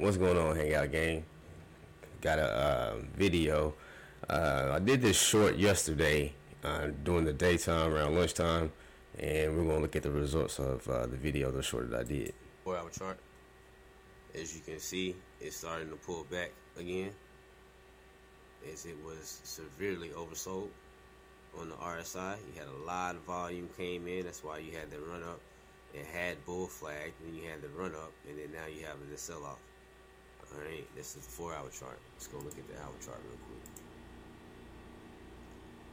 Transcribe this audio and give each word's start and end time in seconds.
What's 0.00 0.16
going 0.16 0.38
on, 0.38 0.56
Hangout 0.56 0.92
Gang? 0.92 1.26
Got 2.22 2.38
a 2.38 2.44
uh, 2.44 2.94
video. 3.18 3.74
Uh, 4.30 4.70
I 4.72 4.78
did 4.78 5.02
this 5.02 5.20
short 5.20 5.56
yesterday 5.56 6.32
uh, 6.64 6.86
during 7.04 7.26
the 7.26 7.34
daytime 7.34 7.92
around 7.92 8.14
lunchtime, 8.14 8.72
and 9.18 9.54
we're 9.54 9.64
gonna 9.64 9.80
look 9.80 9.96
at 9.96 10.02
the 10.02 10.10
results 10.10 10.58
of 10.58 10.88
uh, 10.88 11.04
the 11.04 11.18
video, 11.18 11.50
the 11.50 11.62
short 11.62 11.90
that 11.90 12.00
I 12.00 12.04
did. 12.04 12.32
Four-hour 12.64 12.88
chart. 12.88 13.18
As 14.34 14.54
you 14.54 14.62
can 14.62 14.80
see, 14.80 15.16
it's 15.38 15.56
starting 15.56 15.90
to 15.90 15.96
pull 15.96 16.24
back 16.30 16.52
again, 16.78 17.10
as 18.72 18.86
it 18.86 18.96
was 19.04 19.42
severely 19.44 20.08
oversold 20.16 20.70
on 21.58 21.68
the 21.68 21.74
RSI. 21.74 22.36
You 22.38 22.58
had 22.58 22.68
a 22.68 22.86
lot 22.86 23.16
of 23.16 23.22
volume 23.24 23.68
came 23.76 24.08
in. 24.08 24.24
That's 24.24 24.42
why 24.42 24.60
you 24.60 24.72
had 24.72 24.90
the 24.90 24.98
run 24.98 25.22
up. 25.24 25.40
It 25.92 26.06
had 26.06 26.42
bull 26.46 26.68
flag, 26.68 27.12
then 27.22 27.34
you 27.34 27.50
had 27.50 27.60
the 27.60 27.68
run 27.68 27.94
up, 27.94 28.12
and 28.26 28.38
then 28.38 28.50
now 28.50 28.66
you 28.66 28.86
have 28.86 28.96
the 29.10 29.18
sell 29.18 29.44
off. 29.44 29.58
All 30.54 30.60
right, 30.62 30.84
this 30.96 31.16
is 31.16 31.24
the 31.26 31.30
four 31.30 31.54
hour 31.54 31.68
chart. 31.70 31.98
Let's 32.16 32.26
go 32.26 32.38
look 32.38 32.58
at 32.58 32.66
the 32.68 32.74
hour 32.82 32.92
chart 33.04 33.18
real 33.28 33.38
quick. 33.46 33.64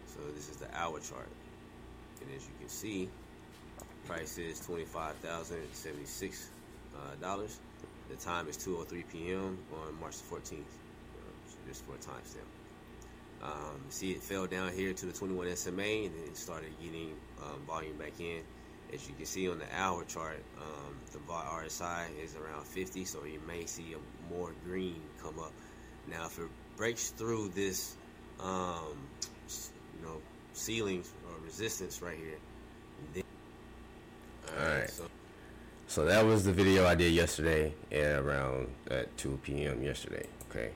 So 0.07 0.31
this 0.33 0.49
is 0.49 0.57
the 0.57 0.67
hour 0.75 0.99
chart, 0.99 1.29
and 2.21 2.29
as 2.35 2.43
you 2.43 2.53
can 2.59 2.69
see, 2.69 3.09
price 4.07 4.37
is 4.37 4.59
twenty 4.59 4.85
five 4.85 5.15
thousand 5.17 5.61
seventy 5.73 6.05
six 6.05 6.49
uh, 6.95 7.15
dollars. 7.21 7.59
The 8.09 8.15
time 8.15 8.47
is 8.47 8.57
2:03 8.57 9.03
p.m. 9.11 9.57
on 9.73 9.99
March 9.99 10.15
the 10.17 10.35
14th. 10.35 10.53
Uh, 10.53 10.63
so 11.45 11.57
just 11.67 11.83
for 11.83 11.93
a 11.93 11.97
timestamp. 11.97 12.47
Um, 13.43 13.81
see, 13.89 14.11
it 14.13 14.23
fell 14.23 14.47
down 14.47 14.71
here 14.71 14.93
to 14.93 15.05
the 15.05 15.11
21 15.11 15.55
SMA 15.55 15.81
and 15.81 16.15
then 16.15 16.23
it 16.25 16.37
started 16.37 16.69
getting 16.81 17.13
um, 17.43 17.61
volume 17.67 17.97
back 17.97 18.19
in. 18.19 18.41
As 18.93 19.07
you 19.07 19.13
can 19.15 19.25
see 19.25 19.49
on 19.49 19.59
the 19.59 19.65
hour 19.75 20.05
chart, 20.05 20.41
um, 20.57 20.95
the 21.11 21.19
RSI 21.19 22.05
is 22.23 22.35
around 22.35 22.65
50, 22.65 23.03
so 23.03 23.25
you 23.25 23.41
may 23.45 23.65
see 23.65 23.93
a 23.93 24.16
more 24.29 24.51
green 24.65 25.01
come 25.21 25.39
up. 25.39 25.51
Now, 26.09 26.25
if 26.25 26.39
it 26.39 26.47
breaks 26.75 27.09
through 27.09 27.49
this, 27.49 27.95
um, 28.39 28.97
you 29.99 30.05
know, 30.05 30.21
ceiling 30.53 31.03
or 31.27 31.45
resistance 31.45 32.01
right 32.01 32.17
here, 32.17 32.37
then, 33.13 33.23
all 34.57 34.79
right. 34.79 34.89
So, 34.89 35.03
so 35.87 36.05
that 36.05 36.25
was 36.25 36.43
the 36.43 36.53
video 36.53 36.85
I 36.85 36.95
did 36.95 37.13
yesterday 37.13 37.73
at 37.91 38.19
around 38.19 38.67
at 38.89 39.15
2 39.17 39.39
p.m. 39.43 39.83
yesterday. 39.83 40.25
Okay. 40.49 40.71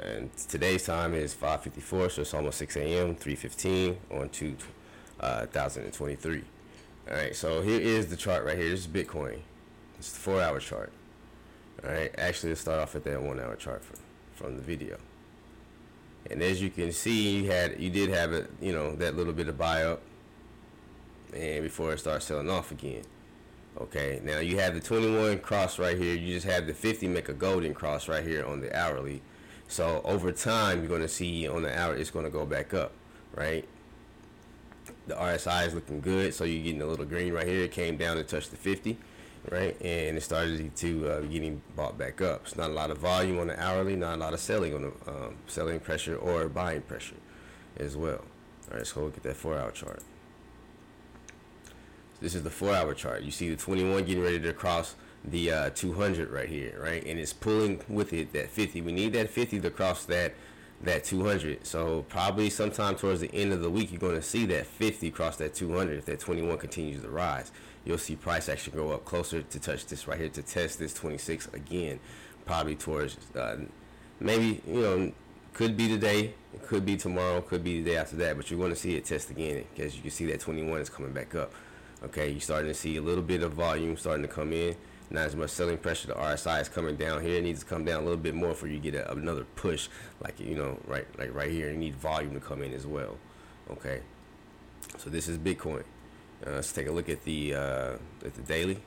And 0.00 0.34
today's 0.36 0.84
time 0.84 1.14
is 1.14 1.34
5:54, 1.34 2.12
so 2.12 2.22
it's 2.22 2.34
almost 2.34 2.58
6 2.58 2.76
a.m. 2.76 3.16
3:15 3.16 3.96
on 4.12 4.28
2023. 4.28 6.38
Uh, 6.38 7.10
All 7.10 7.16
right, 7.16 7.34
so 7.34 7.62
here 7.62 7.80
is 7.80 8.06
the 8.06 8.16
chart 8.16 8.44
right 8.44 8.56
here. 8.56 8.68
This 8.68 8.80
is 8.80 8.86
Bitcoin. 8.86 9.40
It's 9.98 10.12
the 10.12 10.20
four-hour 10.20 10.60
chart. 10.60 10.92
All 11.84 11.90
right, 11.90 12.12
actually, 12.18 12.50
let's 12.50 12.60
start 12.60 12.80
off 12.80 12.94
at 12.96 13.04
that 13.04 13.22
one-hour 13.22 13.56
chart 13.56 13.84
from 13.84 13.96
from 14.34 14.56
the 14.56 14.62
video. 14.62 14.96
And 16.30 16.42
as 16.42 16.62
you 16.62 16.70
can 16.70 16.92
see, 16.92 17.38
you 17.38 17.50
had 17.50 17.80
you 17.80 17.90
did 17.90 18.10
have 18.10 18.32
it, 18.32 18.50
you 18.60 18.72
know, 18.72 18.94
that 18.96 19.16
little 19.16 19.32
bit 19.32 19.48
of 19.48 19.58
buy 19.58 19.84
up, 19.84 20.02
and 21.34 21.62
before 21.62 21.92
it 21.92 22.00
starts 22.00 22.26
selling 22.26 22.50
off 22.50 22.70
again. 22.70 23.02
Okay, 23.80 24.20
now 24.24 24.38
you 24.40 24.58
have 24.58 24.74
the 24.74 24.80
21 24.80 25.38
cross 25.38 25.78
right 25.78 25.96
here. 25.96 26.14
You 26.14 26.34
just 26.34 26.46
have 26.46 26.66
the 26.66 26.74
50 26.74 27.06
make 27.08 27.28
a 27.28 27.32
golden 27.32 27.74
cross 27.74 28.08
right 28.08 28.24
here 28.24 28.44
on 28.44 28.60
the 28.60 28.76
hourly 28.76 29.22
so 29.68 30.00
over 30.02 30.32
time, 30.32 30.78
you're 30.78 30.88
going 30.88 31.02
to 31.02 31.08
see 31.08 31.46
on 31.46 31.62
the 31.62 31.78
hour, 31.78 31.94
it's 31.94 32.10
going 32.10 32.24
to 32.24 32.30
go 32.30 32.46
back 32.46 32.72
up, 32.72 32.92
right? 33.34 33.68
The 35.06 35.14
RSI 35.14 35.66
is 35.66 35.74
looking 35.74 36.00
good, 36.00 36.34
so 36.34 36.44
you're 36.44 36.64
getting 36.64 36.80
a 36.80 36.86
little 36.86 37.04
green 37.04 37.34
right 37.34 37.46
here. 37.46 37.64
It 37.64 37.72
came 37.72 37.98
down 37.98 38.16
and 38.16 38.26
touched 38.26 38.50
the 38.50 38.56
50, 38.56 38.98
right? 39.50 39.76
And 39.80 40.16
it 40.16 40.22
started 40.22 40.74
to 40.76 41.08
uh, 41.08 41.20
getting 41.20 41.62
bought 41.76 41.98
back 41.98 42.20
up. 42.20 42.42
It's 42.44 42.56
not 42.56 42.70
a 42.70 42.72
lot 42.72 42.90
of 42.90 42.98
volume 42.98 43.38
on 43.38 43.48
the 43.48 43.62
hourly, 43.62 43.96
not 43.96 44.16
a 44.16 44.20
lot 44.20 44.34
of 44.34 44.40
selling 44.40 44.74
on 44.74 44.82
the 44.82 45.10
um, 45.10 45.36
selling 45.46 45.80
pressure 45.80 46.16
or 46.16 46.48
buying 46.48 46.82
pressure 46.82 47.16
as 47.76 47.96
well. 47.96 48.24
All 48.70 48.76
right, 48.76 48.92
go 48.94 49.02
look 49.02 49.16
at 49.16 49.22
that 49.22 49.36
four-hour 49.36 49.70
chart. 49.70 50.02
This 52.20 52.34
is 52.34 52.42
the 52.42 52.50
four-hour 52.50 52.94
chart. 52.94 53.22
You 53.22 53.30
see 53.30 53.48
the 53.48 53.56
21 53.56 54.04
getting 54.04 54.22
ready 54.22 54.40
to 54.40 54.52
cross 54.52 54.96
the 55.24 55.50
uh, 55.50 55.70
200 55.70 56.30
right 56.30 56.48
here, 56.48 56.78
right? 56.80 57.04
And 57.04 57.18
it's 57.18 57.32
pulling 57.32 57.80
with 57.88 58.12
it 58.12 58.32
that 58.32 58.50
50. 58.50 58.82
We 58.82 58.92
need 58.92 59.12
that 59.12 59.30
50 59.30 59.60
to 59.60 59.70
cross 59.70 60.04
that 60.06 60.34
that 60.82 61.04
200. 61.04 61.66
So 61.66 62.02
probably 62.08 62.50
sometime 62.50 62.96
towards 62.96 63.20
the 63.20 63.34
end 63.34 63.52
of 63.52 63.62
the 63.62 63.70
week, 63.70 63.90
you're 63.90 64.00
going 64.00 64.14
to 64.14 64.22
see 64.22 64.46
that 64.46 64.66
50 64.66 65.10
cross 65.10 65.36
that 65.36 65.54
200. 65.54 65.98
If 65.98 66.04
that 66.06 66.20
21 66.20 66.58
continues 66.58 67.02
to 67.02 67.08
rise, 67.08 67.50
you'll 67.84 67.98
see 67.98 68.16
price 68.16 68.48
actually 68.48 68.76
go 68.76 68.92
up 68.92 69.04
closer 69.04 69.42
to 69.42 69.60
touch 69.60 69.86
this 69.86 70.06
right 70.06 70.18
here 70.18 70.28
to 70.28 70.42
test 70.42 70.78
this 70.78 70.94
26 70.94 71.48
again. 71.52 71.98
Probably 72.46 72.76
towards 72.76 73.16
uh, 73.34 73.56
maybe 74.20 74.62
you 74.66 74.80
know 74.80 75.12
could 75.52 75.76
be 75.76 75.88
today, 75.88 76.34
it 76.54 76.62
could 76.62 76.86
be 76.86 76.96
tomorrow, 76.96 77.40
could 77.40 77.64
be 77.64 77.82
the 77.82 77.90
day 77.90 77.96
after 77.96 78.16
that. 78.16 78.36
But 78.36 78.50
you're 78.50 78.60
going 78.60 78.70
to 78.70 78.76
see 78.76 78.94
it 78.94 79.04
test 79.04 79.30
again 79.30 79.64
because 79.74 79.96
you 79.96 80.02
can 80.02 80.10
see 80.10 80.26
that 80.26 80.40
21 80.40 80.80
is 80.80 80.88
coming 80.88 81.12
back 81.12 81.34
up. 81.34 81.52
Okay, 82.04 82.30
you're 82.30 82.40
starting 82.40 82.68
to 82.68 82.74
see 82.74 82.96
a 82.96 83.02
little 83.02 83.24
bit 83.24 83.42
of 83.42 83.52
volume 83.52 83.96
starting 83.96 84.22
to 84.22 84.28
come 84.28 84.52
in 84.52 84.76
not 85.10 85.26
as 85.26 85.36
much 85.36 85.50
selling 85.50 85.78
pressure. 85.78 86.08
The 86.08 86.14
RSI 86.14 86.60
is 86.60 86.68
coming 86.68 86.96
down 86.96 87.22
here. 87.22 87.36
It 87.36 87.44
needs 87.44 87.60
to 87.60 87.66
come 87.66 87.84
down 87.84 88.00
a 88.00 88.04
little 88.04 88.18
bit 88.18 88.34
more 88.34 88.54
for 88.54 88.66
you 88.66 88.78
get 88.78 88.94
a, 88.94 89.10
another 89.12 89.44
push, 89.56 89.88
like 90.20 90.38
you 90.40 90.54
know, 90.54 90.78
right, 90.86 91.06
like 91.18 91.34
right 91.34 91.50
here. 91.50 91.70
You 91.70 91.76
need 91.76 91.96
volume 91.96 92.34
to 92.34 92.40
come 92.40 92.62
in 92.62 92.72
as 92.72 92.86
well. 92.86 93.16
Okay, 93.70 94.00
so 94.96 95.10
this 95.10 95.28
is 95.28 95.38
Bitcoin. 95.38 95.84
Uh, 96.46 96.52
let's 96.52 96.72
take 96.72 96.86
a 96.86 96.92
look 96.92 97.08
at 97.08 97.24
the 97.24 97.54
uh, 97.54 97.92
at 98.24 98.34
the 98.34 98.42
daily. 98.42 98.80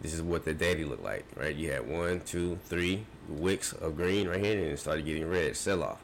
This 0.00 0.14
is 0.14 0.22
what 0.22 0.44
the 0.44 0.54
daily 0.54 0.84
looked 0.84 1.04
like, 1.04 1.26
right? 1.36 1.54
You 1.54 1.72
had 1.72 1.86
one, 1.86 2.20
two, 2.20 2.58
three 2.64 3.04
wicks 3.28 3.74
of 3.74 3.96
green 3.96 4.28
right 4.28 4.42
here, 4.42 4.56
and 4.56 4.66
it 4.68 4.78
started 4.78 5.04
getting 5.04 5.28
red. 5.28 5.56
Sell 5.56 5.82
off. 5.82 6.00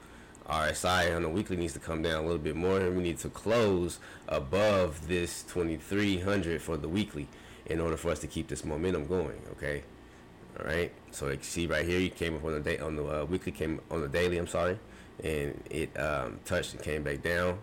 RSI 0.48 1.16
on 1.16 1.22
the 1.22 1.28
weekly 1.28 1.56
needs 1.56 1.72
to 1.72 1.80
come 1.80 2.02
down 2.02 2.22
a 2.22 2.26
little 2.26 2.38
bit 2.38 2.54
more, 2.54 2.78
and 2.78 2.96
we 2.96 3.02
need 3.02 3.18
to 3.18 3.28
close 3.28 3.98
above 4.28 5.08
this 5.08 5.42
2300 5.44 6.62
for 6.62 6.76
the 6.76 6.88
weekly 6.88 7.26
in 7.66 7.80
order 7.80 7.96
for 7.96 8.10
us 8.10 8.18
to 8.20 8.26
keep 8.26 8.48
this 8.48 8.64
momentum 8.64 9.06
going. 9.06 9.40
Okay, 9.52 9.82
all 10.58 10.66
right. 10.66 10.92
So 11.10 11.28
you 11.28 11.38
see 11.42 11.66
right 11.66 11.84
here, 11.84 11.98
you 11.98 12.10
came 12.10 12.36
up 12.36 12.44
on 12.44 12.52
the 12.52 12.60
day 12.60 12.78
on 12.78 12.96
the 12.96 13.04
uh, 13.04 13.24
weekly, 13.24 13.52
came 13.52 13.80
on 13.90 14.00
the 14.00 14.08
daily. 14.08 14.38
I'm 14.38 14.46
sorry, 14.46 14.78
and 15.22 15.60
it 15.70 15.98
um, 15.98 16.40
touched 16.44 16.74
and 16.74 16.82
came 16.82 17.02
back 17.02 17.22
down, 17.22 17.58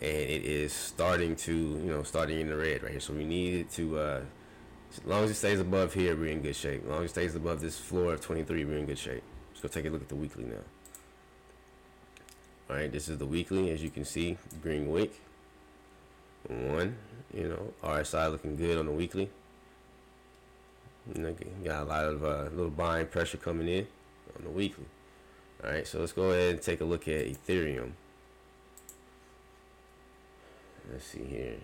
and 0.00 0.10
it 0.10 0.44
is 0.44 0.72
starting 0.72 1.36
to 1.36 1.52
you 1.52 1.90
know 1.90 2.02
starting 2.02 2.40
in 2.40 2.48
the 2.48 2.56
red 2.56 2.82
right 2.82 2.92
here. 2.92 3.00
So 3.00 3.12
we 3.12 3.24
need 3.24 3.54
it 3.54 3.70
to. 3.72 3.98
Uh, 3.98 4.20
as 4.96 5.04
long 5.04 5.24
as 5.24 5.30
it 5.30 5.34
stays 5.34 5.58
above 5.58 5.92
here, 5.92 6.14
we're 6.14 6.30
in 6.30 6.40
good 6.40 6.54
shape. 6.54 6.84
As 6.84 6.88
long 6.88 7.02
as 7.02 7.10
it 7.10 7.14
stays 7.14 7.34
above 7.34 7.60
this 7.60 7.76
floor 7.76 8.12
of 8.12 8.20
23, 8.20 8.64
we're 8.64 8.78
in 8.78 8.86
good 8.86 8.98
shape. 8.98 9.24
Let's 9.50 9.60
go 9.60 9.66
take 9.66 9.86
a 9.86 9.90
look 9.90 10.02
at 10.02 10.08
the 10.08 10.14
weekly 10.14 10.44
now. 10.44 10.62
All 12.70 12.76
right, 12.76 12.90
this 12.90 13.08
is 13.08 13.18
the 13.18 13.26
weekly, 13.26 13.70
as 13.70 13.82
you 13.82 13.90
can 13.90 14.04
see, 14.04 14.38
green 14.62 14.90
wick. 14.90 15.20
One, 16.48 16.96
you 17.32 17.48
know, 17.48 17.72
RSI 17.82 18.30
looking 18.30 18.56
good 18.56 18.78
on 18.78 18.86
the 18.86 18.92
weekly. 18.92 19.30
Got 21.64 21.82
a 21.82 21.84
lot 21.84 22.04
of 22.04 22.24
uh, 22.24 22.48
little 22.54 22.70
buying 22.70 23.06
pressure 23.06 23.36
coming 23.36 23.68
in 23.68 23.86
on 24.36 24.44
the 24.44 24.50
weekly. 24.50 24.86
All 25.62 25.70
right, 25.70 25.86
so 25.86 26.00
let's 26.00 26.12
go 26.12 26.30
ahead 26.30 26.54
and 26.54 26.62
take 26.62 26.80
a 26.80 26.84
look 26.84 27.06
at 27.08 27.26
Ethereum. 27.26 27.92
Let's 30.90 31.04
see 31.06 31.24
here, 31.24 31.56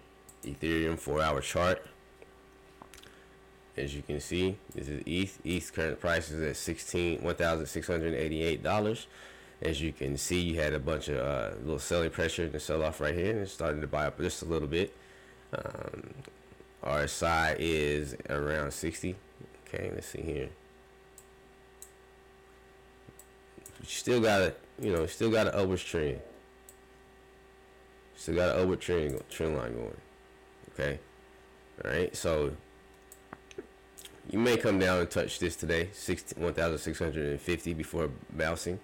Ethereum 0.44 0.98
four-hour 0.98 1.40
chart. 1.40 1.86
As 3.76 3.94
you 3.94 4.02
can 4.02 4.20
see, 4.20 4.56
this 4.74 4.88
is 4.88 5.02
ETH. 5.06 5.38
ETH 5.44 5.72
current 5.72 6.00
price 6.00 6.30
is 6.30 6.42
at 6.42 6.56
sixteen 6.56 7.22
one 7.22 7.34
thousand 7.34 7.66
six 7.66 7.86
hundred 7.86 8.14
eighty-eight 8.14 8.62
dollars. 8.62 9.06
As 9.62 9.80
you 9.80 9.92
can 9.92 10.16
see, 10.16 10.40
you 10.40 10.60
had 10.60 10.74
a 10.74 10.78
bunch 10.78 11.08
of 11.08 11.18
uh, 11.18 11.56
little 11.62 11.78
selling 11.78 12.10
pressure 12.10 12.44
and 12.44 12.60
sell 12.60 12.82
off 12.82 13.00
right 13.00 13.14
here, 13.14 13.30
and 13.30 13.40
it's 13.40 13.52
starting 13.52 13.80
to 13.80 13.86
buy 13.86 14.06
up 14.06 14.18
just 14.18 14.42
a 14.42 14.46
little 14.46 14.68
bit. 14.68 14.94
Um, 15.54 16.14
RSI 16.82 17.56
is 17.58 18.16
around 18.28 18.72
60. 18.72 19.16
Okay, 19.66 19.90
let's 19.94 20.08
see 20.08 20.22
here. 20.22 20.48
You 23.80 23.86
still 23.86 24.20
got 24.20 24.40
a, 24.40 24.54
you 24.80 24.92
know, 24.92 25.06
still 25.06 25.30
got 25.30 25.46
an 25.48 25.54
upwards 25.54 25.84
trend. 25.84 26.20
Still 28.16 28.34
got 28.34 28.56
an 28.56 28.62
upward 28.62 28.80
trend 28.80 29.22
trend 29.30 29.56
line 29.56 29.74
going. 29.74 29.96
Okay, 30.72 30.98
all 31.84 31.90
right. 31.90 32.14
So 32.14 32.52
you 34.30 34.38
may 34.38 34.56
come 34.56 34.78
down 34.78 35.00
and 35.00 35.10
touch 35.10 35.38
this 35.38 35.56
today, 35.56 35.88
1,650 36.36 37.74
before 37.74 38.10
bouncing. 38.32 38.78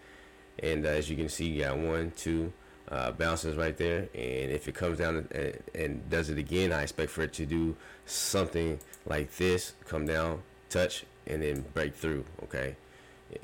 And 0.59 0.87
uh, 0.87 0.91
as 0.91 1.11
you 1.11 1.17
can 1.17 1.29
see, 1.29 1.47
you 1.47 1.65
got 1.65 1.76
one, 1.76 2.12
two 2.17 2.53
uh, 2.88 3.12
bounces 3.12 3.56
right 3.56 3.77
there. 3.77 4.09
And 4.15 4.50
if 4.50 4.69
it 4.69 4.75
comes 4.75 4.99
down 4.99 5.29
and, 5.31 5.62
and 5.75 6.11
does 6.11 6.31
it 6.31 6.38
again, 6.38 6.73
I 6.73 6.83
expect 6.83 7.11
for 7.11 7.23
it 7.23 7.33
to 7.35 7.47
do 7.47 7.77
something 8.05 8.79
like 9.06 9.35
this, 9.37 9.75
come 9.85 10.06
down, 10.06 10.43
touch 10.69 11.05
and 11.27 11.43
then 11.43 11.65
break 11.75 11.94
through. 11.94 12.25
Okay, 12.44 12.77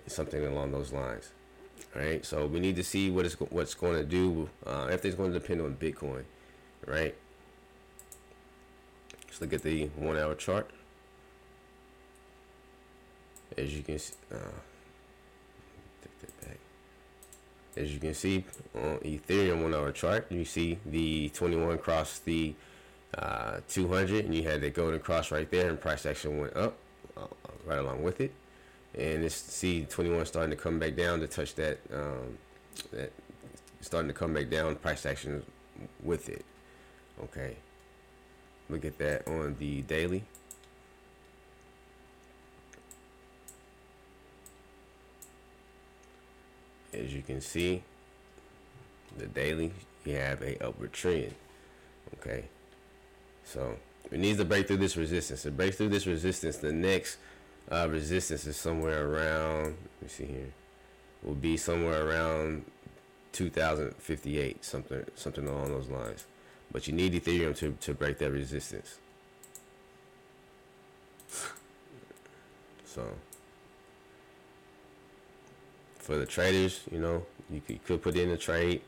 something 0.06 0.44
along 0.47 0.73
those 0.73 0.93
lines. 0.93 1.33
All 1.94 2.03
right, 2.03 2.25
so 2.25 2.47
we 2.47 2.61
need 2.61 2.77
to 2.77 2.85
see 2.85 3.11
what 3.11 3.27
it's 3.27 3.35
what's 3.35 3.75
going 3.75 3.97
to 3.97 4.05
do. 4.05 4.49
Uh, 4.67 4.85
everything's 4.85 5.17
going 5.17 5.33
to 5.33 5.39
depend 5.39 5.61
on 5.61 5.75
Bitcoin, 5.75 6.25
right? 6.87 7.15
Let's 9.27 9.41
look 9.41 9.53
at 9.53 9.62
the 9.62 9.87
one-hour 9.97 10.35
chart. 10.37 10.71
as 13.56 13.75
you 13.75 13.83
can 13.83 13.99
see, 13.99 14.15
uh, 14.31 14.37
take 16.03 16.19
that 16.21 16.41
back. 16.41 16.59
As 17.77 17.93
you 17.93 17.99
can 17.99 18.15
see 18.15 18.45
on 18.75 18.99
Ethereum 18.99 19.65
on 19.65 19.75
our 19.75 19.93
chart, 19.93 20.31
you 20.31 20.45
see 20.45 20.79
the 20.85 21.31
21 21.31 21.79
cross 21.79 22.19
the 22.19 22.55
uh, 23.17 23.61
200, 23.69 24.27
and 24.27 24.35
you 24.35 24.43
had 24.43 24.61
the 24.61 24.71
golden 24.71 25.01
cross 25.01 25.31
right 25.31 25.51
there, 25.51 25.69
and 25.69 25.81
price 25.81 26.07
action 26.07 26.39
went 26.39 26.57
up 26.57 26.77
uh, 27.17 27.27
right 27.65 27.79
along 27.79 28.03
with 28.03 28.21
it. 28.21 28.33
And 28.95 29.25
it's 29.25 29.35
see 29.35 29.85
21 29.85 30.27
starting 30.27 30.51
to 30.51 30.57
come 30.57 30.79
back 30.79 30.97
down 30.97 31.21
to 31.21 31.27
touch 31.27 31.55
that 31.55 31.79
um, 31.93 32.37
that 32.93 33.13
starting 33.81 34.09
to 34.09 34.15
come 34.15 34.35
back 34.35 34.51
down. 34.51 34.77
Price 34.77 35.07
action 35.07 35.43
with 36.03 36.29
it. 36.29 36.45
Okay. 37.25 37.57
Look 38.69 38.85
at 38.85 38.99
that 38.99 39.27
on 39.27 39.57
the 39.59 39.83
daily. 39.83 40.25
As 46.93 47.15
you 47.15 47.23
can 47.23 47.41
see, 47.41 47.83
the 49.17 49.27
daily, 49.27 49.73
you 50.05 50.17
have 50.17 50.43
a 50.43 50.62
upward 50.65 50.93
trend. 50.93 51.35
Okay. 52.15 52.44
So 53.44 53.77
it 54.11 54.19
needs 54.19 54.39
to 54.39 54.44
break 54.44 54.67
through 54.67 54.79
this 54.79 54.97
resistance. 54.97 55.47
It 55.47 55.56
breaks 55.56 55.77
through 55.77 55.89
this 55.89 56.06
resistance, 56.06 56.59
the 56.59 56.73
next 56.73 57.19
uh, 57.71 57.89
resistance 57.91 58.47
is 58.47 58.56
somewhere 58.56 59.06
around, 59.06 59.65
let 59.65 60.03
me 60.03 60.09
see 60.09 60.27
here, 60.27 60.53
will 61.23 61.35
be 61.35 61.56
somewhere 61.56 62.06
around 62.06 62.65
2058, 63.33 64.65
something 64.65 65.05
something 65.15 65.47
along 65.47 65.69
those 65.69 65.88
lines. 65.88 66.27
But 66.71 66.87
you 66.87 66.93
need 66.93 67.12
Ethereum 67.12 67.56
to, 67.59 67.77
to 67.81 67.95
break 67.95 68.19
that 68.19 68.31
resistance. 68.31 68.99
So 72.85 73.06
for 76.02 76.16
the 76.16 76.26
traders, 76.26 76.81
you 76.90 76.99
know, 76.99 77.25
you 77.50 77.60
could, 77.60 77.75
you 77.75 77.81
could 77.84 78.02
put 78.02 78.16
in 78.16 78.31
a 78.31 78.37
trade 78.37 78.82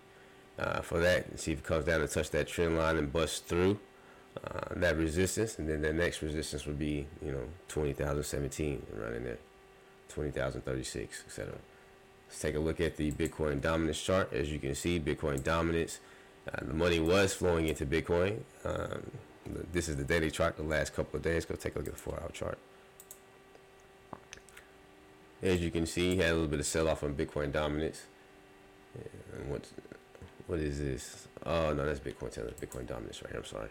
uh, 0.59 0.81
for 0.81 0.99
that 1.01 1.27
and 1.29 1.39
see 1.39 1.53
if 1.53 1.59
it 1.59 1.65
comes 1.65 1.85
down 1.85 2.01
and 2.01 2.11
touch 2.11 2.31
that 2.31 2.49
trend 2.49 2.77
line 2.77 2.97
and 2.97 3.13
bust 3.13 3.47
through 3.47 3.79
uh, 4.43 4.75
that 4.77 4.97
resistance, 4.97 5.59
and 5.59 5.69
then 5.69 5.83
the 5.83 5.93
next 5.93 6.21
resistance 6.23 6.67
would 6.67 6.79
be, 6.79 7.07
you 7.25 7.31
know, 7.31 7.45
20,017 7.69 8.83
right 8.97 9.13
in 9.13 9.25
there, 9.25 9.39
20,036, 10.09 11.25
etc. 11.27 11.55
Let's 12.27 12.41
take 12.41 12.57
a 12.57 12.59
look 12.59 12.81
at 12.81 12.97
the 12.97 13.13
Bitcoin 13.13 13.61
dominance 13.61 14.01
chart. 14.03 14.33
As 14.33 14.51
you 14.51 14.59
can 14.59 14.75
see, 14.75 14.99
Bitcoin 14.99 15.43
dominance, 15.45 16.01
uh, 16.53 16.65
the 16.65 16.75
money 16.75 16.99
was 16.99 17.33
flowing 17.33 17.69
into 17.69 17.87
Bitcoin. 17.87 18.41
Um, 18.65 19.11
this 19.73 19.89
is 19.89 19.97
the 19.97 20.05
daily 20.05 20.31
chart, 20.31 20.57
the 20.57 20.63
last 20.63 20.95
couple 20.95 21.17
of 21.17 21.23
days. 21.23 21.45
Go 21.45 21.55
take 21.55 21.77
a 21.77 21.79
look 21.79 21.89
at 21.89 21.95
the 21.95 22.01
four-hour 22.01 22.31
chart. 22.33 22.59
As 25.45 25.61
you 25.61 25.71
can 25.71 25.85
see, 25.85 26.17
had 26.17 26.31
a 26.31 26.33
little 26.33 26.49
bit 26.49 26.59
of 26.59 26.67
sell-off 26.67 27.05
on 27.05 27.15
Bitcoin 27.15 27.53
dominance. 27.53 28.05
And 29.35 29.51
what, 29.51 29.69
what 30.47 30.59
is 30.59 30.79
this? 30.79 31.29
Oh 31.45 31.75
no, 31.75 31.85
that's 31.85 32.01
Bitcoin. 32.01 32.33
That's 32.35 32.61
Bitcoin 32.61 32.87
dominance 32.87 33.23
right 33.23 33.31
here. 33.31 33.41
I'm 33.41 33.47
sorry. 33.47 33.69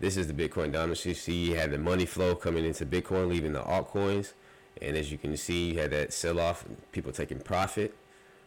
This 0.00 0.16
is 0.16 0.26
the 0.26 0.32
Bitcoin 0.32 0.72
dominance. 0.72 1.04
You 1.04 1.12
see, 1.12 1.50
you 1.50 1.56
had 1.56 1.70
the 1.70 1.78
money 1.78 2.06
flow 2.06 2.34
coming 2.34 2.64
into 2.64 2.86
Bitcoin, 2.86 3.28
leaving 3.28 3.52
the 3.52 3.60
altcoins. 3.60 4.32
And 4.80 4.96
as 4.96 5.12
you 5.12 5.18
can 5.18 5.36
see, 5.36 5.72
you 5.72 5.78
had 5.78 5.90
that 5.90 6.12
sell 6.12 6.40
off, 6.40 6.64
people 6.90 7.12
taking 7.12 7.38
profit, 7.38 7.94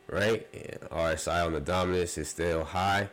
right? 0.10 0.48
And 0.54 0.90
RSI 0.90 1.46
on 1.46 1.54
the 1.54 1.62
dominance 1.62 2.18
is 2.18 2.28
still 2.28 2.64
high. 2.64 3.10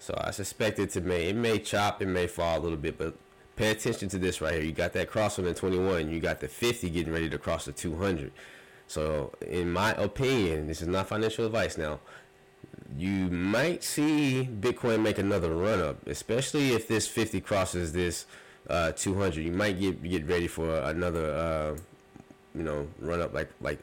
So 0.00 0.14
I 0.20 0.32
suspect 0.32 0.78
it 0.80 0.90
to 0.90 1.00
may, 1.00 1.28
it 1.28 1.36
may 1.36 1.60
chop, 1.60 2.02
it 2.02 2.06
may 2.06 2.26
fall 2.26 2.58
a 2.58 2.60
little 2.60 2.76
bit, 2.76 2.98
but 2.98 3.16
pay 3.56 3.70
attention 3.70 4.08
to 4.10 4.18
this 4.18 4.40
right 4.40 4.54
here. 4.54 4.62
You 4.62 4.72
got 4.72 4.92
that 4.92 5.08
cross 5.08 5.38
on 5.38 5.44
the 5.44 5.54
21, 5.54 6.10
you 6.10 6.20
got 6.20 6.40
the 6.40 6.48
50 6.48 6.90
getting 6.90 7.12
ready 7.12 7.30
to 7.30 7.38
cross 7.38 7.64
the 7.64 7.72
200. 7.72 8.32
So 8.88 9.32
in 9.46 9.70
my 9.70 9.92
opinion, 9.92 10.66
this 10.66 10.82
is 10.82 10.88
not 10.88 11.08
financial 11.08 11.46
advice 11.46 11.78
now 11.78 12.00
you 12.96 13.30
might 13.30 13.84
see 13.84 14.48
Bitcoin 14.60 15.02
make 15.02 15.18
another 15.18 15.54
run 15.54 15.80
up, 15.80 16.06
especially 16.06 16.72
if 16.72 16.88
this 16.88 17.06
50 17.06 17.40
crosses 17.40 17.92
this 17.92 18.26
uh, 18.68 18.92
200. 18.92 19.42
You 19.42 19.52
might 19.52 19.78
get 19.78 20.02
get 20.02 20.26
ready 20.26 20.46
for 20.46 20.78
another, 20.80 21.34
uh, 21.34 21.78
you 22.54 22.62
know, 22.62 22.88
run 22.98 23.20
up 23.20 23.34
like 23.34 23.50
like 23.60 23.78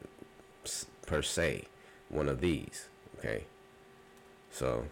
per 1.06 1.22
se, 1.22 1.64
one 2.08 2.28
of 2.28 2.40
these. 2.40 2.88
Okay, 3.18 3.44
so 4.50 4.84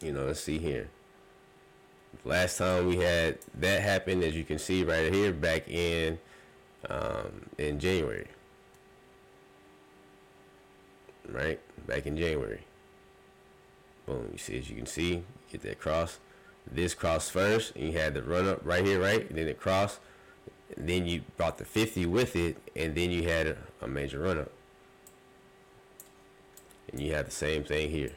you 0.00 0.12
know, 0.12 0.26
let's 0.26 0.40
see 0.40 0.58
here. 0.58 0.88
Last 2.24 2.58
time 2.58 2.86
we 2.86 2.96
had 2.96 3.38
that 3.58 3.82
happen, 3.82 4.22
as 4.22 4.34
you 4.34 4.44
can 4.44 4.58
see 4.58 4.84
right 4.84 5.12
here, 5.12 5.32
back 5.32 5.68
in 5.68 6.18
um, 6.88 7.50
in 7.58 7.78
January 7.78 8.28
right? 11.30 11.60
Back 11.86 12.06
in 12.06 12.16
January. 12.16 12.64
Boom. 14.06 14.28
You 14.32 14.38
see, 14.38 14.58
as 14.58 14.68
you 14.68 14.76
can 14.76 14.86
see, 14.86 15.22
get 15.50 15.62
that 15.62 15.80
cross. 15.80 16.18
This 16.70 16.94
cross 16.94 17.28
first, 17.28 17.74
and 17.76 17.92
you 17.92 17.98
had 17.98 18.14
the 18.14 18.22
run 18.22 18.48
up 18.48 18.60
right 18.64 18.84
here, 18.84 19.00
right? 19.00 19.28
And 19.28 19.38
then 19.38 19.48
it 19.48 19.60
crossed. 19.60 20.00
And 20.76 20.88
then 20.88 21.06
you 21.06 21.22
brought 21.36 21.58
the 21.58 21.64
50 21.64 22.06
with 22.06 22.36
it, 22.36 22.56
and 22.74 22.94
then 22.94 23.10
you 23.10 23.28
had 23.28 23.46
a, 23.46 23.56
a 23.82 23.88
major 23.88 24.20
run 24.20 24.38
up. 24.38 24.50
And 26.90 27.00
you 27.00 27.12
have 27.14 27.26
the 27.26 27.32
same 27.32 27.64
thing 27.64 27.90
here. 27.90 28.12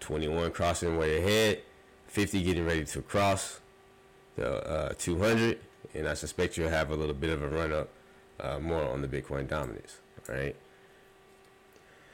21 0.00 0.52
crossing 0.52 0.96
way 0.96 1.18
ahead, 1.18 1.62
50 2.06 2.42
getting 2.42 2.64
ready 2.64 2.84
to 2.84 3.02
cross 3.02 3.60
the 4.36 4.64
uh, 4.66 4.94
200, 4.96 5.58
and 5.94 6.08
I 6.08 6.14
suspect 6.14 6.56
you'll 6.56 6.68
have 6.68 6.90
a 6.90 6.94
little 6.94 7.14
bit 7.14 7.30
of 7.30 7.42
a 7.42 7.48
run 7.48 7.72
up 7.72 7.88
uh, 8.38 8.58
more 8.58 8.84
on 8.84 9.02
the 9.02 9.08
Bitcoin 9.08 9.48
dominance, 9.48 9.98
right? 10.28 10.54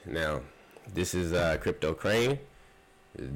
Now, 0.04 0.40
this 0.92 1.14
is 1.14 1.32
uh, 1.32 1.58
Crypto 1.60 1.94
Crane, 1.94 2.40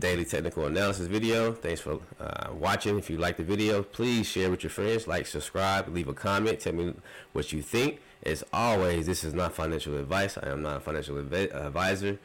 daily 0.00 0.24
technical 0.24 0.66
analysis 0.66 1.06
video. 1.06 1.52
Thanks 1.52 1.80
for 1.80 2.00
uh, 2.18 2.48
watching. 2.52 2.98
If 2.98 3.08
you 3.08 3.18
like 3.18 3.36
the 3.36 3.44
video, 3.44 3.84
please 3.84 4.26
share 4.26 4.50
with 4.50 4.64
your 4.64 4.70
friends, 4.70 5.06
like, 5.06 5.26
subscribe, 5.28 5.88
leave 5.88 6.08
a 6.08 6.14
comment, 6.14 6.58
tell 6.58 6.72
me 6.72 6.94
what 7.32 7.52
you 7.52 7.62
think. 7.62 8.00
As 8.24 8.42
always, 8.52 9.06
this 9.06 9.22
is 9.22 9.32
not 9.32 9.54
financial 9.54 9.96
advice. 9.96 10.36
I 10.38 10.48
am 10.48 10.62
not 10.62 10.78
a 10.78 10.80
financial 10.80 11.18
advisor. 11.18 12.18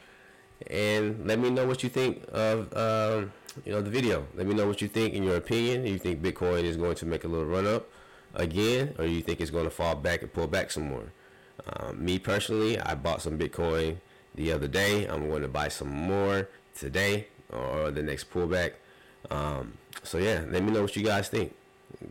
And 0.67 1.27
let 1.27 1.37
me 1.37 1.51
know 1.51 1.67
what 1.67 1.83
you 1.83 1.89
think 1.89 2.23
of 2.31 2.75
um, 2.75 3.31
you 3.65 3.71
know 3.71 3.81
the 3.81 3.89
video. 3.89 4.27
Let 4.35 4.47
me 4.47 4.55
know 4.55 4.67
what 4.67 4.81
you 4.81 4.87
think 4.87 5.13
in 5.13 5.23
your 5.23 5.35
opinion. 5.35 5.85
You 5.85 5.99
think 5.99 6.21
Bitcoin 6.21 6.63
is 6.63 6.77
going 6.77 6.95
to 6.95 7.05
make 7.05 7.23
a 7.23 7.27
little 7.27 7.45
run 7.45 7.67
up 7.67 7.89
again, 8.33 8.95
or 8.97 9.05
you 9.05 9.21
think 9.21 9.41
it's 9.41 9.51
going 9.51 9.65
to 9.65 9.71
fall 9.71 9.95
back 9.95 10.21
and 10.21 10.31
pull 10.31 10.47
back 10.47 10.71
some 10.71 10.87
more? 10.87 11.11
Um, 11.67 12.03
me 12.03 12.17
personally, 12.17 12.79
I 12.79 12.95
bought 12.95 13.21
some 13.21 13.37
Bitcoin 13.37 13.97
the 14.35 14.51
other 14.51 14.67
day. 14.67 15.05
I'm 15.05 15.29
going 15.29 15.41
to 15.41 15.47
buy 15.47 15.67
some 15.67 15.89
more 15.89 16.49
today 16.75 17.27
or 17.49 17.91
the 17.91 18.03
next 18.03 18.31
pullback. 18.31 18.73
Um, 19.29 19.77
so 20.03 20.17
yeah, 20.17 20.43
let 20.47 20.63
me 20.63 20.71
know 20.71 20.81
what 20.81 20.95
you 20.95 21.03
guys 21.03 21.29
think. 21.29 21.53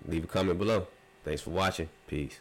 Leave 0.07 0.25
a 0.25 0.27
comment 0.27 0.59
below. 0.59 0.87
Thanks 1.25 1.43
for 1.43 1.51
watching. 1.51 1.89
Peace. 2.07 2.41